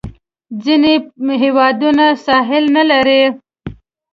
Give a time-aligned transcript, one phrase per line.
[0.63, 0.93] ځینې
[1.43, 3.23] هیوادونه ساحل نه لري.